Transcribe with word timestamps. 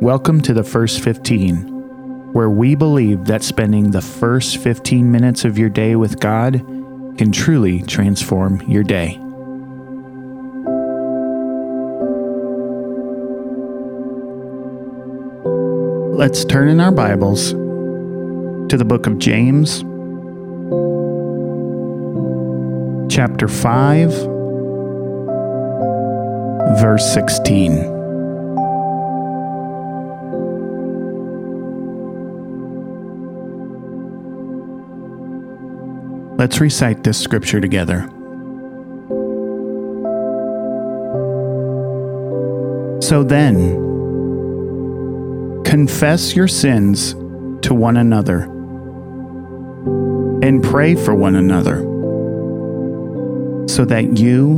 Welcome 0.00 0.42
to 0.42 0.52
the 0.52 0.64
First 0.64 1.02
15, 1.02 2.32
where 2.32 2.50
we 2.50 2.74
believe 2.74 3.26
that 3.26 3.44
spending 3.44 3.92
the 3.92 4.02
first 4.02 4.56
15 4.58 5.10
minutes 5.10 5.44
of 5.44 5.56
your 5.56 5.68
day 5.68 5.94
with 5.94 6.18
God 6.18 6.54
can 7.16 7.30
truly 7.30 7.80
transform 7.82 8.60
your 8.62 8.82
day. 8.82 9.18
Let's 16.18 16.44
turn 16.44 16.68
in 16.68 16.80
our 16.80 16.92
Bibles 16.92 17.52
to 17.52 18.76
the 18.76 18.84
book 18.84 19.06
of 19.06 19.20
James, 19.20 19.82
chapter 23.14 23.46
5, 23.46 24.10
verse 26.80 27.14
16. 27.14 27.93
Let's 36.44 36.60
recite 36.60 37.02
this 37.02 37.18
scripture 37.18 37.58
together. 37.58 38.06
So 43.00 43.22
then, 43.26 43.54
confess 45.64 46.36
your 46.36 46.46
sins 46.46 47.14
to 47.62 47.72
one 47.72 47.96
another 47.96 48.42
and 50.42 50.62
pray 50.62 50.94
for 50.94 51.14
one 51.14 51.34
another 51.34 51.78
so 53.66 53.86
that 53.86 54.18
you 54.18 54.48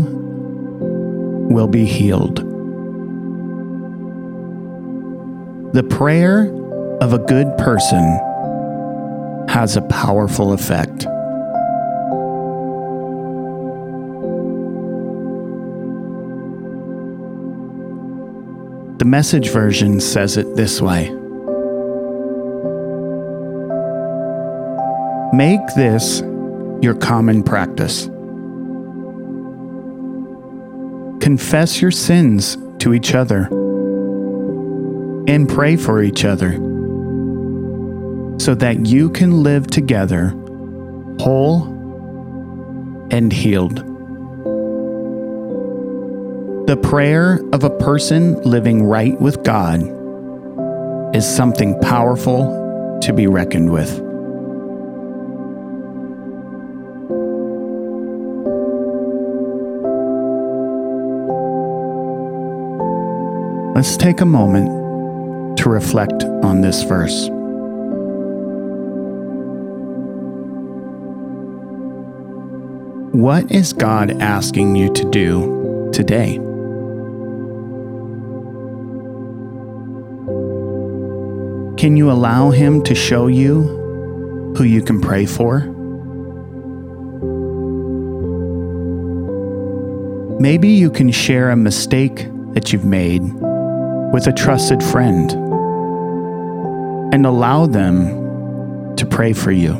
will 1.48 1.68
be 1.68 1.84
healed. 1.84 2.38
The 5.72 5.84
prayer 5.84 6.52
of 7.00 7.12
a 7.12 7.18
good 7.20 7.56
person 7.58 8.02
has 9.48 9.76
a 9.76 9.82
powerful 9.82 10.52
effect. 10.52 11.06
The 19.06 19.10
message 19.10 19.50
version 19.50 20.00
says 20.00 20.36
it 20.36 20.56
this 20.56 20.80
way 20.80 21.10
Make 25.32 25.60
this 25.76 26.22
your 26.82 26.96
common 26.96 27.44
practice. 27.44 28.06
Confess 31.24 31.80
your 31.80 31.92
sins 31.92 32.58
to 32.80 32.94
each 32.94 33.14
other 33.14 33.44
and 35.28 35.48
pray 35.48 35.76
for 35.76 36.02
each 36.02 36.24
other 36.24 36.54
so 38.40 38.56
that 38.56 38.86
you 38.86 39.10
can 39.10 39.44
live 39.44 39.68
together 39.68 40.30
whole 41.20 41.66
and 43.12 43.32
healed. 43.32 43.95
The 46.66 46.76
prayer 46.76 47.38
of 47.52 47.62
a 47.62 47.70
person 47.70 48.42
living 48.42 48.82
right 48.82 49.16
with 49.20 49.44
God 49.44 49.82
is 51.14 51.24
something 51.24 51.78
powerful 51.78 52.98
to 53.02 53.12
be 53.12 53.28
reckoned 53.28 53.70
with. 53.70 53.88
Let's 63.76 63.96
take 63.96 64.20
a 64.20 64.24
moment 64.24 65.58
to 65.58 65.68
reflect 65.68 66.24
on 66.24 66.62
this 66.62 66.82
verse. 66.82 67.28
What 73.14 73.52
is 73.52 73.72
God 73.72 74.20
asking 74.20 74.74
you 74.74 74.92
to 74.94 75.10
do 75.12 75.90
today? 75.92 76.40
Can 81.76 81.96
you 81.98 82.10
allow 82.10 82.50
Him 82.50 82.82
to 82.84 82.94
show 82.94 83.26
you 83.26 84.54
who 84.56 84.64
you 84.64 84.82
can 84.82 85.00
pray 85.00 85.26
for? 85.26 85.60
Maybe 90.40 90.68
you 90.68 90.90
can 90.90 91.10
share 91.10 91.50
a 91.50 91.56
mistake 91.56 92.28
that 92.54 92.72
you've 92.72 92.84
made 92.86 93.22
with 94.12 94.26
a 94.26 94.32
trusted 94.34 94.82
friend 94.82 95.30
and 97.12 97.26
allow 97.26 97.66
them 97.66 98.96
to 98.96 99.04
pray 99.04 99.34
for 99.34 99.52
you. 99.52 99.74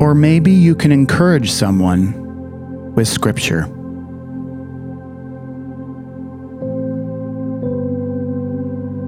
Or 0.00 0.14
maybe 0.14 0.52
you 0.52 0.76
can 0.76 0.92
encourage 0.92 1.50
someone 1.50 2.94
with 2.94 3.08
Scripture. 3.08 3.66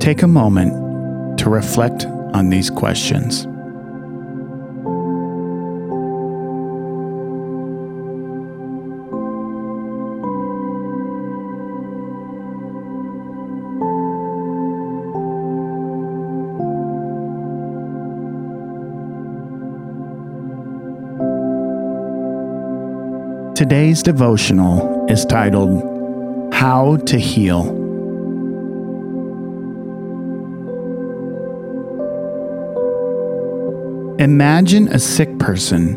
Take 0.01 0.23
a 0.23 0.27
moment 0.27 1.39
to 1.41 1.51
reflect 1.51 2.07
on 2.07 2.49
these 2.49 2.71
questions. 2.71 3.47
Today's 23.55 24.03
devotional 24.03 25.07
is 25.11 25.27
titled 25.27 26.55
How 26.55 26.97
to 26.97 27.19
Heal. 27.19 27.90
Imagine 34.21 34.89
a 34.89 34.99
sick 34.99 35.39
person 35.39 35.95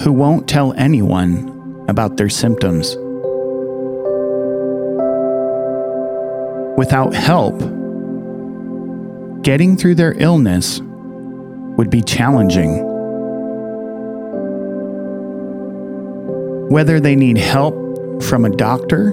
who 0.00 0.14
won't 0.14 0.48
tell 0.48 0.72
anyone 0.78 1.84
about 1.90 2.16
their 2.16 2.30
symptoms. 2.30 2.96
Without 6.78 7.12
help, 7.12 7.58
getting 9.42 9.76
through 9.76 9.94
their 9.94 10.14
illness 10.14 10.80
would 11.76 11.90
be 11.90 12.00
challenging. 12.00 12.78
Whether 16.70 16.98
they 16.98 17.14
need 17.14 17.36
help 17.36 18.22
from 18.22 18.46
a 18.46 18.56
doctor 18.56 19.12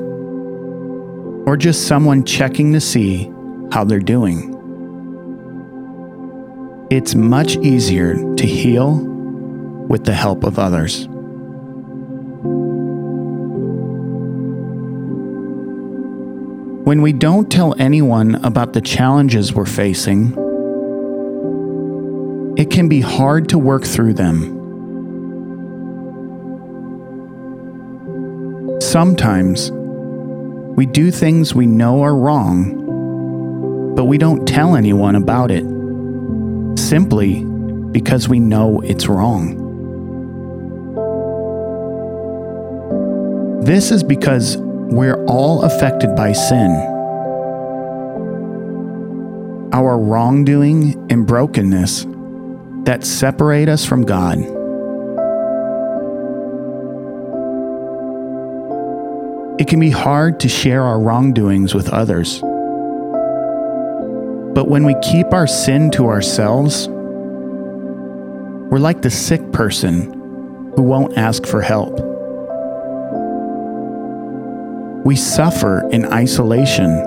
or 1.45 1.57
just 1.57 1.85
someone 1.85 2.23
checking 2.23 2.71
to 2.71 2.79
see 2.79 3.29
how 3.73 3.83
they're 3.83 3.99
doing. 3.99 4.55
It's 6.91 7.15
much 7.15 7.55
easier 7.55 8.15
to 8.35 8.45
heal 8.45 8.95
with 9.87 10.03
the 10.03 10.11
help 10.11 10.43
of 10.43 10.59
others. 10.59 11.07
When 16.83 17.01
we 17.01 17.13
don't 17.13 17.49
tell 17.49 17.73
anyone 17.79 18.35
about 18.43 18.73
the 18.73 18.81
challenges 18.81 19.53
we're 19.53 19.65
facing, 19.65 20.33
it 22.57 22.69
can 22.69 22.89
be 22.89 22.99
hard 22.99 23.47
to 23.47 23.57
work 23.57 23.85
through 23.85 24.15
them. 24.15 24.59
Sometimes 28.81 29.71
we 29.71 30.85
do 30.87 31.09
things 31.09 31.55
we 31.55 31.67
know 31.67 32.01
are 32.01 32.13
wrong, 32.13 33.95
but 33.95 34.03
we 34.03 34.17
don't 34.17 34.45
tell 34.45 34.75
anyone 34.75 35.15
about 35.15 35.51
it 35.51 35.63
simply 36.91 37.45
because 37.93 38.27
we 38.27 38.37
know 38.37 38.81
it's 38.81 39.07
wrong. 39.07 39.55
This 43.63 43.91
is 43.91 44.03
because 44.03 44.57
we're 44.57 45.23
all 45.23 45.61
affected 45.61 46.17
by 46.17 46.33
sin. 46.33 46.69
Our 49.71 49.97
wrongdoing 49.97 51.07
and 51.09 51.25
brokenness 51.25 52.07
that 52.83 53.05
separate 53.05 53.69
us 53.69 53.85
from 53.85 54.03
God. 54.03 54.39
It 59.61 59.69
can 59.69 59.79
be 59.79 59.91
hard 59.91 60.41
to 60.41 60.49
share 60.49 60.83
our 60.83 60.99
wrongdoings 60.99 61.73
with 61.73 61.87
others. 61.87 62.43
But 64.53 64.67
when 64.67 64.85
we 64.85 64.95
keep 65.01 65.33
our 65.33 65.47
sin 65.47 65.91
to 65.91 66.07
ourselves, 66.07 66.87
we're 68.69 68.79
like 68.79 69.01
the 69.01 69.09
sick 69.09 69.51
person 69.51 70.11
who 70.75 70.83
won't 70.83 71.17
ask 71.17 71.45
for 71.45 71.61
help. 71.61 72.11
we 75.03 75.15
suffer 75.15 75.87
in 75.89 76.05
isolation 76.05 77.03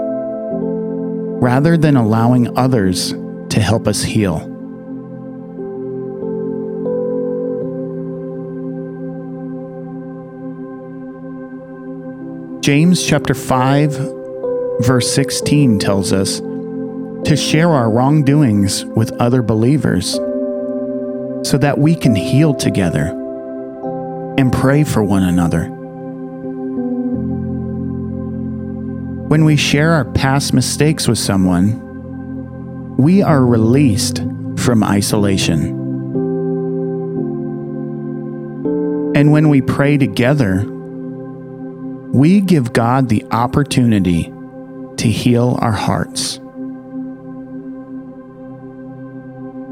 rather 1.40 1.76
than 1.76 1.96
allowing 1.96 2.56
others 2.58 3.12
to 3.50 3.60
help 3.60 3.86
us 3.86 4.02
heal. 4.02 4.50
James 12.60 13.04
chapter 13.04 13.34
5 13.34 13.92
verse 14.80 15.12
16 15.14 15.78
tells 15.78 16.12
us 16.12 16.40
to 17.24 17.36
share 17.36 17.70
our 17.70 17.90
wrongdoings 17.90 18.84
with 18.84 19.10
other 19.12 19.42
believers 19.42 20.12
so 21.48 21.58
that 21.58 21.78
we 21.78 21.94
can 21.94 22.14
heal 22.14 22.54
together 22.54 23.06
and 24.36 24.52
pray 24.52 24.84
for 24.84 25.02
one 25.02 25.22
another. 25.22 25.70
When 29.28 29.44
we 29.46 29.56
share 29.56 29.92
our 29.92 30.04
past 30.04 30.52
mistakes 30.52 31.08
with 31.08 31.18
someone, 31.18 32.96
we 32.98 33.22
are 33.22 33.44
released 33.44 34.22
from 34.58 34.84
isolation. 34.84 35.82
And 39.16 39.32
when 39.32 39.48
we 39.48 39.62
pray 39.62 39.96
together, 39.96 40.64
we 42.12 42.40
give 42.40 42.72
God 42.72 43.08
the 43.08 43.24
opportunity 43.30 44.32
to 44.98 45.08
heal 45.08 45.58
our 45.60 45.72
hearts. 45.72 46.38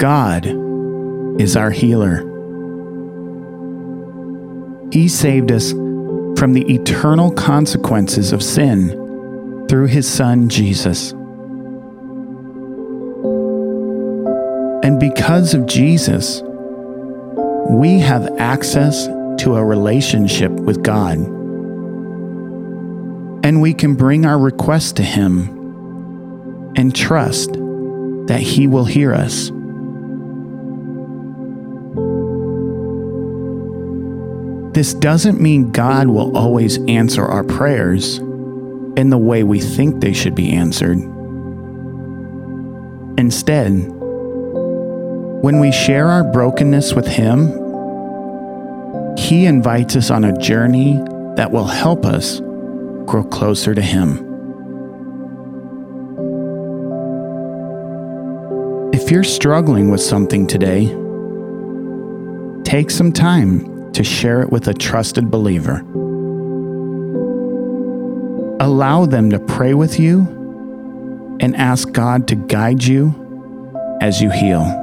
God 0.03 0.45
is 1.39 1.55
our 1.55 1.71
healer. 1.71 2.17
He 4.91 5.07
saved 5.07 5.49
us 5.49 5.71
from 5.71 6.51
the 6.51 6.65
eternal 6.67 7.31
consequences 7.31 8.33
of 8.33 8.43
sin 8.43 9.65
through 9.69 9.85
his 9.85 10.05
Son 10.05 10.49
Jesus. 10.49 11.13
And 14.83 14.99
because 14.99 15.53
of 15.53 15.67
Jesus, 15.67 16.41
we 17.69 17.99
have 17.99 18.27
access 18.39 19.05
to 19.05 19.55
a 19.55 19.63
relationship 19.63 20.51
with 20.51 20.83
God 20.83 21.17
and 23.45 23.61
we 23.61 23.73
can 23.73 23.95
bring 23.95 24.25
our 24.25 24.37
request 24.37 24.97
to 24.97 25.03
Him 25.03 25.47
and 26.75 26.93
trust 26.93 27.53
that 27.53 28.41
He 28.41 28.67
will 28.67 28.83
hear 28.83 29.13
us. 29.13 29.49
This 34.73 34.95
doesn't 34.95 35.39
mean 35.39 35.71
God 35.71 36.07
will 36.07 36.35
always 36.35 36.79
answer 36.87 37.23
our 37.23 37.43
prayers 37.43 38.17
in 38.17 39.11
the 39.11 39.19
way 39.19 39.43
we 39.43 39.59
think 39.59 40.01
they 40.01 40.13
should 40.13 40.33
be 40.33 40.51
answered. 40.51 40.97
Instead, 43.19 43.69
when 45.43 45.59
we 45.59 45.71
share 45.71 46.07
our 46.07 46.23
brokenness 46.23 46.95
with 46.95 47.05
Him, 47.05 47.49
He 49.15 49.45
invites 49.45 49.95
us 49.95 50.09
on 50.09 50.23
a 50.23 50.35
journey 50.39 50.95
that 51.35 51.51
will 51.51 51.67
help 51.67 52.03
us 52.03 52.39
grow 52.39 53.23
closer 53.23 53.75
to 53.75 53.81
Him. 53.81 54.27
If 58.91 59.11
you're 59.11 59.23
struggling 59.23 59.91
with 59.91 60.01
something 60.01 60.47
today, 60.47 60.87
take 62.63 62.89
some 62.89 63.11
time 63.11 63.72
to 63.93 64.03
share 64.03 64.41
it 64.41 64.51
with 64.51 64.67
a 64.67 64.73
trusted 64.73 65.29
believer. 65.29 65.79
Allow 68.59 69.05
them 69.05 69.29
to 69.31 69.39
pray 69.39 69.73
with 69.73 69.99
you 69.99 71.37
and 71.39 71.55
ask 71.55 71.91
God 71.91 72.27
to 72.29 72.35
guide 72.35 72.83
you 72.83 73.13
as 74.01 74.21
you 74.21 74.29
heal. 74.29 74.79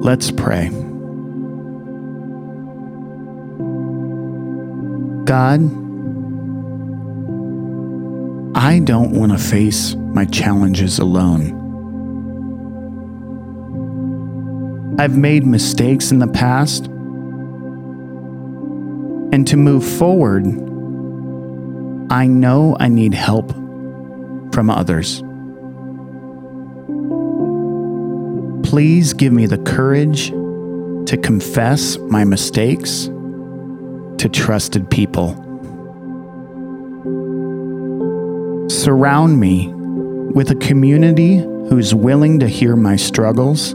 Let's 0.00 0.30
pray. 0.30 0.68
God, 5.24 5.85
I 8.66 8.80
don't 8.80 9.12
want 9.12 9.30
to 9.30 9.38
face 9.38 9.94
my 9.94 10.24
challenges 10.24 10.98
alone. 10.98 11.54
I've 14.98 15.16
made 15.16 15.46
mistakes 15.46 16.10
in 16.10 16.18
the 16.18 16.26
past, 16.26 16.86
and 19.32 19.46
to 19.46 19.56
move 19.56 19.86
forward, 19.86 20.46
I 22.10 22.26
know 22.26 22.76
I 22.80 22.88
need 22.88 23.14
help 23.14 23.52
from 24.52 24.68
others. 24.68 25.22
Please 28.68 29.12
give 29.12 29.32
me 29.32 29.46
the 29.46 29.58
courage 29.58 30.30
to 31.08 31.16
confess 31.16 31.98
my 31.98 32.24
mistakes 32.24 33.04
to 34.18 34.28
trusted 34.28 34.90
people. 34.90 35.45
Surround 38.68 39.38
me 39.38 39.68
with 39.72 40.50
a 40.50 40.56
community 40.56 41.36
who's 41.36 41.94
willing 41.94 42.40
to 42.40 42.48
hear 42.48 42.76
my 42.76 42.96
struggles. 42.96 43.74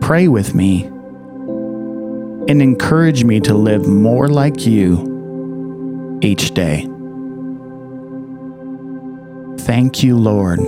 Pray 0.00 0.28
with 0.28 0.54
me 0.54 0.84
and 2.48 2.60
encourage 2.60 3.24
me 3.24 3.40
to 3.40 3.54
live 3.54 3.86
more 3.86 4.28
like 4.28 4.66
you 4.66 6.18
each 6.22 6.52
day. 6.52 6.82
Thank 9.64 10.02
you, 10.02 10.16
Lord. 10.16 10.58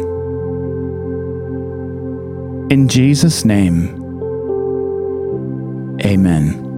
In 2.73 2.89
Jesus' 2.89 3.45
name, 3.45 4.01
amen. 6.05 6.74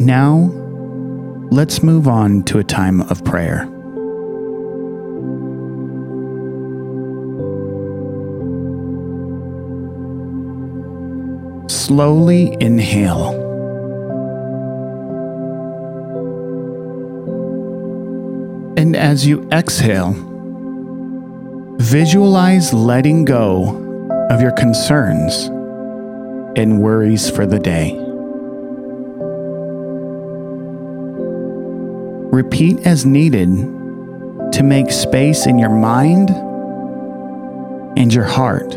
Now, 0.00 0.50
let's 1.50 1.82
move 1.82 2.06
on 2.06 2.44
to 2.44 2.58
a 2.58 2.64
time 2.64 3.00
of 3.02 3.24
prayer. 3.24 3.64
Slowly 11.68 12.56
inhale. 12.60 13.30
And 18.76 18.94
as 18.94 19.26
you 19.26 19.48
exhale, 19.50 20.14
visualize 21.80 22.72
letting 22.72 23.24
go 23.24 24.26
of 24.30 24.40
your 24.40 24.52
concerns 24.52 25.46
and 26.56 26.80
worries 26.80 27.28
for 27.28 27.46
the 27.46 27.58
day. 27.58 28.07
Repeat 32.38 32.86
as 32.86 33.04
needed 33.04 33.48
to 34.52 34.62
make 34.62 34.92
space 34.92 35.44
in 35.46 35.58
your 35.58 35.70
mind 35.70 36.30
and 37.98 38.14
your 38.14 38.26
heart 38.26 38.74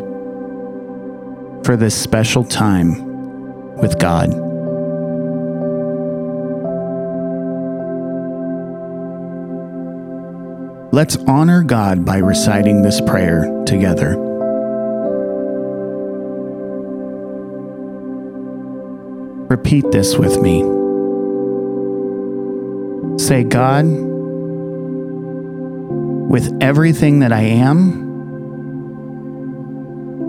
for 1.64 1.78
this 1.78 1.94
special 1.96 2.44
time 2.44 3.78
with 3.78 4.00
God. 4.00 4.32
Let's 10.92 11.18
honor 11.28 11.62
God 11.62 12.04
by 12.04 12.18
reciting 12.18 12.82
this 12.82 13.00
prayer 13.00 13.44
together. 13.68 14.16
Repeat 19.50 19.92
this 19.92 20.18
with 20.18 20.42
me. 20.42 20.81
Say, 23.18 23.44
God, 23.44 23.86
with 26.30 26.58
everything 26.62 27.20
that 27.20 27.32
I 27.32 27.42
am, 27.42 28.10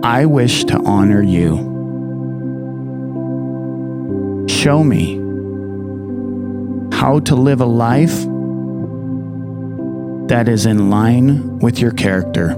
I 0.04 0.26
wish 0.26 0.64
to 0.64 0.78
honor 0.78 1.22
you. 1.22 1.70
Show 4.48 4.82
me 4.82 5.16
how 6.92 7.20
to 7.20 7.34
live 7.34 7.60
a 7.60 7.66
life 7.66 8.26
that 10.28 10.48
is 10.48 10.66
in 10.66 10.90
line 10.90 11.58
with 11.58 11.78
your 11.78 11.92
character. 11.92 12.56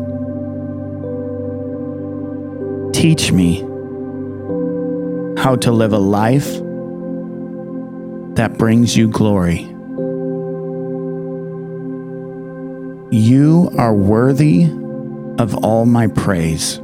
Teach 2.92 3.32
me 3.32 3.60
how 5.36 5.56
to 5.56 5.70
live 5.72 5.92
a 5.92 5.98
life 5.98 6.46
that 8.36 8.56
brings 8.56 8.96
you 8.96 9.08
glory. 9.08 9.73
You 13.14 13.70
are 13.78 13.94
worthy 13.94 14.64
of 15.38 15.54
all 15.64 15.86
my 15.86 16.08
praise. 16.08 16.78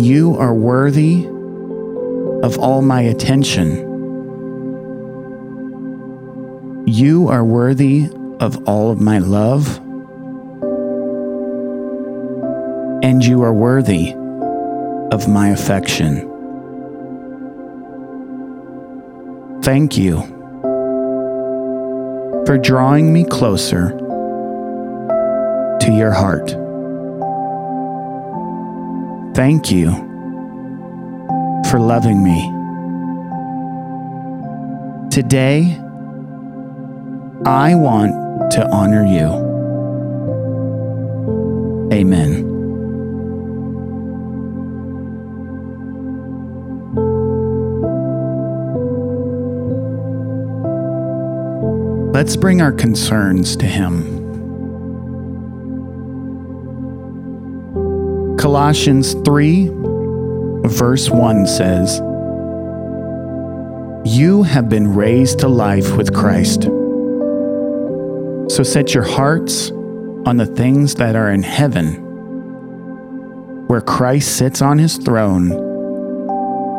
You 0.00 0.36
are 0.38 0.54
worthy 0.54 1.26
of 1.26 2.56
all 2.60 2.82
my 2.82 3.00
attention. 3.00 3.78
You 6.86 7.26
are 7.26 7.44
worthy 7.44 8.08
of 8.38 8.68
all 8.68 8.92
of 8.92 9.00
my 9.00 9.18
love. 9.18 9.78
And 13.02 13.24
you 13.24 13.42
are 13.42 13.52
worthy 13.52 14.12
of 15.10 15.26
my 15.26 15.48
affection. 15.48 16.30
Thank 19.62 19.98
you 19.98 20.39
for 22.46 22.58
drawing 22.58 23.12
me 23.12 23.24
closer 23.24 23.90
to 25.80 25.92
your 25.92 26.12
heart. 26.12 26.50
Thank 29.34 29.70
you 29.70 29.90
for 31.70 31.78
loving 31.78 32.22
me. 32.22 32.40
Today, 35.10 35.78
I 37.46 37.74
want 37.74 38.52
to 38.52 38.68
honor 38.70 39.04
you. 39.04 39.48
Amen. 41.92 42.49
Let's 52.12 52.36
bring 52.36 52.60
our 52.60 52.72
concerns 52.72 53.56
to 53.56 53.66
Him. 53.66 54.20
Colossians 58.36 59.14
3, 59.24 59.70
verse 60.64 61.08
1 61.08 61.46
says, 61.46 62.00
You 64.04 64.42
have 64.42 64.68
been 64.68 64.92
raised 64.92 65.38
to 65.38 65.48
life 65.48 65.96
with 65.96 66.12
Christ. 66.12 66.62
So 68.50 68.64
set 68.64 68.92
your 68.92 69.04
hearts 69.04 69.70
on 69.70 70.36
the 70.36 70.46
things 70.46 70.96
that 70.96 71.14
are 71.14 71.30
in 71.30 71.44
heaven, 71.44 71.94
where 73.68 73.82
Christ 73.82 74.36
sits 74.36 74.60
on 74.60 74.78
his 74.78 74.96
throne 74.96 75.52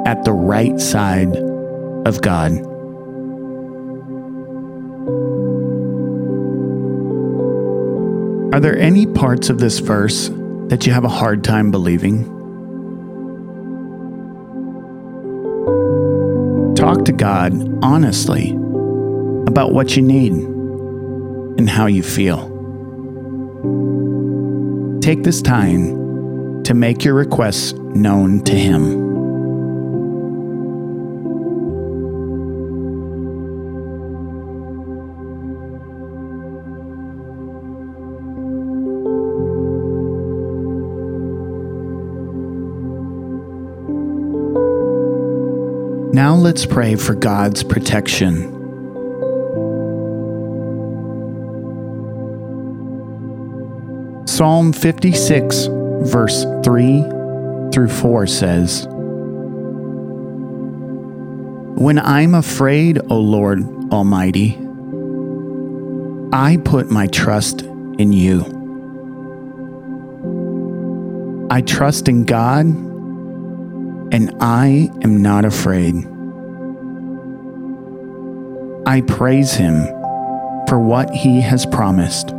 at 0.05 0.25
the 0.25 0.33
right 0.33 0.77
side 0.77 1.37
of 2.05 2.21
God. 2.21 2.70
Are 8.53 8.59
there 8.59 8.77
any 8.77 9.05
parts 9.05 9.49
of 9.49 9.59
this 9.59 9.79
verse 9.79 10.29
that 10.67 10.85
you 10.85 10.91
have 10.91 11.05
a 11.05 11.09
hard 11.09 11.41
time 11.41 11.71
believing? 11.71 12.25
Talk 16.75 17.05
to 17.05 17.13
God 17.13 17.53
honestly 17.81 18.51
about 19.47 19.71
what 19.71 19.95
you 19.95 20.01
need 20.01 20.33
and 20.33 21.69
how 21.69 21.85
you 21.85 22.03
feel. 22.03 22.49
Take 24.99 25.23
this 25.23 25.41
time 25.41 26.63
to 26.63 26.73
make 26.73 27.05
your 27.05 27.13
requests 27.13 27.71
known 27.73 28.43
to 28.43 28.53
Him. 28.53 29.10
Now 46.13 46.35
let's 46.35 46.65
pray 46.65 46.95
for 46.97 47.15
God's 47.15 47.63
protection. 47.63 48.51
Psalm 54.27 54.73
56, 54.73 55.67
verse 56.01 56.43
3 56.65 57.01
through 57.71 57.87
4 57.87 58.27
says, 58.27 58.87
When 61.79 61.97
I'm 61.97 62.35
afraid, 62.35 62.99
O 63.09 63.17
Lord 63.17 63.63
Almighty, 63.93 64.57
I 66.33 66.57
put 66.65 66.91
my 66.91 67.07
trust 67.07 67.61
in 67.61 68.11
you. 68.11 68.59
I 71.49 71.61
trust 71.61 72.09
in 72.09 72.25
God 72.25 72.90
and 74.11 74.35
I 74.41 74.89
am 75.03 75.21
not 75.21 75.45
afraid. 75.45 75.95
I 78.85 79.01
praise 79.01 79.53
him 79.53 79.85
for 80.67 80.79
what 80.79 81.09
he 81.11 81.39
has 81.41 81.65
promised. 81.65 82.31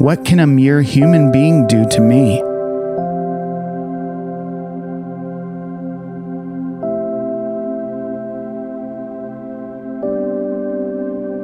What 0.00 0.24
can 0.24 0.40
a 0.40 0.46
mere 0.46 0.82
human 0.82 1.30
being 1.30 1.66
do 1.66 1.88
to 1.88 2.00
me? 2.00 2.42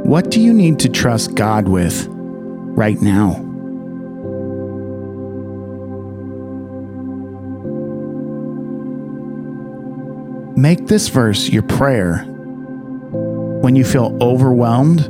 What 0.08 0.30
do 0.30 0.40
you 0.40 0.54
need 0.54 0.78
to 0.80 0.88
trust 0.88 1.34
God 1.34 1.68
with 1.68 2.06
right 2.08 3.00
now? 3.02 3.45
Make 10.56 10.86
this 10.86 11.08
verse 11.08 11.50
your 11.50 11.64
prayer 11.64 12.24
when 12.24 13.76
you 13.76 13.84
feel 13.84 14.16
overwhelmed, 14.22 15.00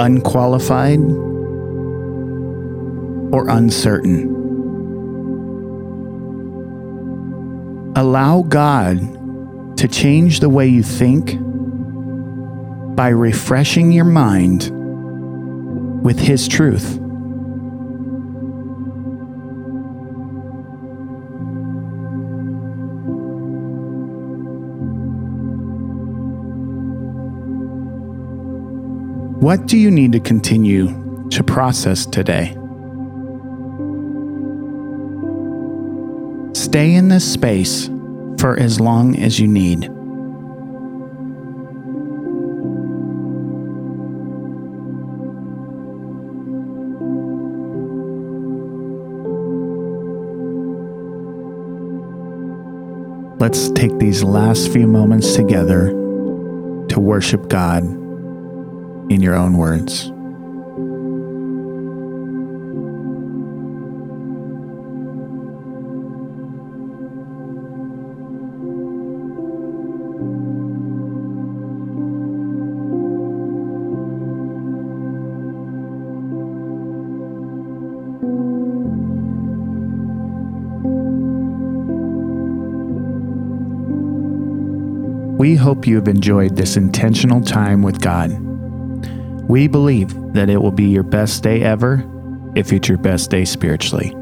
unqualified, 0.00 1.00
or 3.34 3.48
uncertain. 3.48 4.36
Allow 7.96 8.42
God 8.42 9.76
to 9.78 9.88
change 9.88 10.38
the 10.38 10.48
way 10.48 10.68
you 10.68 10.84
think 10.84 11.36
by 12.94 13.08
refreshing 13.08 13.90
your 13.90 14.04
mind 14.04 14.70
with 16.04 16.20
His 16.20 16.46
truth. 16.46 17.00
What 29.40 29.66
do 29.66 29.78
you 29.78 29.88
need 29.88 30.10
to 30.12 30.18
continue 30.18 31.28
to 31.30 31.44
process 31.44 32.04
today? 32.04 32.56
Stay 36.54 36.92
in 36.92 37.06
this 37.06 37.32
space 37.34 37.86
for 38.40 38.58
as 38.58 38.80
long 38.80 39.16
as 39.16 39.38
you 39.38 39.46
need. 39.46 39.88
Let's 53.40 53.70
take 53.70 53.96
these 54.00 54.24
last 54.24 54.72
few 54.72 54.88
moments 54.88 55.36
together 55.36 55.90
to 55.90 56.98
worship 56.98 57.48
God 57.48 57.97
in 59.10 59.20
your 59.20 59.34
own 59.34 59.56
words. 59.56 60.10
We 85.38 85.54
hope 85.54 85.86
you 85.86 85.94
have 85.94 86.08
enjoyed 86.08 86.56
this 86.56 86.76
intentional 86.76 87.40
time 87.40 87.80
with 87.80 88.00
God. 88.00 88.47
We 89.48 89.66
believe 89.66 90.14
that 90.34 90.50
it 90.50 90.58
will 90.58 90.72
be 90.72 90.84
your 90.84 91.02
best 91.02 91.42
day 91.42 91.62
ever 91.62 92.04
if 92.54 92.72
it's 92.72 92.88
your 92.88 92.98
best 92.98 93.30
day 93.30 93.46
spiritually. 93.46 94.14